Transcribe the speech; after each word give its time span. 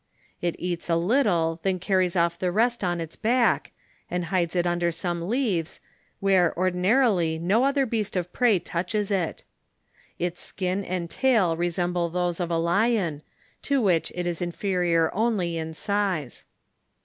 It 0.41 0.55
eats 0.57 0.89
a 0.89 0.95
little, 0.95 1.59
then 1.61 1.77
carries 1.77 2.15
off 2.15 2.39
the 2.39 2.51
rest 2.51 2.83
on 2.83 2.99
its 2.99 3.15
back, 3.15 3.71
and 4.09 4.25
hides 4.25 4.55
it 4.55 4.65
under 4.65 4.91
some 4.91 5.29
leaves, 5.29 5.79
where 6.19 6.57
ordinarily 6.57 7.37
no 7.37 7.65
other 7.65 7.85
beast 7.85 8.15
of 8.15 8.33
prey 8.33 8.57
touches 8.57 9.11
it. 9.11 9.43
Its 10.17 10.41
skin 10.41 10.83
and 10.83 11.07
tail 11.07 11.55
resemble 11.55 12.09
those 12.09 12.39
of 12.39 12.49
a 12.49 12.57
lion, 12.57 13.21
to 13.61 13.79
which 13.79 14.11
it 14.15 14.25
is 14.25 14.41
inferior 14.41 15.11
only 15.13 15.57
in 15.59 15.71
size. 15.71 16.45